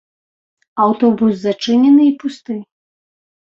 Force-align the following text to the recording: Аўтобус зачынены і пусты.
Аўтобус 0.85 1.37
зачынены 1.45 2.09
і 2.11 2.17
пусты. 2.25 2.59